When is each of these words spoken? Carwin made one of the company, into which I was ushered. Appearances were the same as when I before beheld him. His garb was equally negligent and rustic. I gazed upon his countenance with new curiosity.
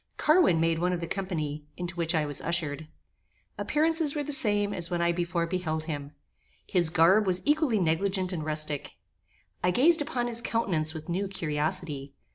Carwin 0.17 0.59
made 0.59 0.79
one 0.79 0.93
of 0.93 0.99
the 0.99 1.05
company, 1.05 1.63
into 1.77 1.95
which 1.95 2.15
I 2.15 2.25
was 2.25 2.41
ushered. 2.41 2.87
Appearances 3.59 4.15
were 4.15 4.23
the 4.23 4.33
same 4.33 4.73
as 4.73 4.89
when 4.89 4.99
I 4.99 5.11
before 5.11 5.45
beheld 5.45 5.83
him. 5.83 6.13
His 6.65 6.89
garb 6.89 7.27
was 7.27 7.43
equally 7.45 7.77
negligent 7.77 8.33
and 8.33 8.43
rustic. 8.43 8.93
I 9.63 9.69
gazed 9.69 10.01
upon 10.01 10.25
his 10.25 10.41
countenance 10.41 10.95
with 10.95 11.07
new 11.07 11.27
curiosity. 11.27 12.15